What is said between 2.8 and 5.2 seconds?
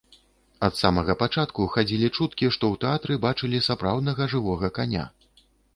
тэатры бачылі сапраўднага жывога каня.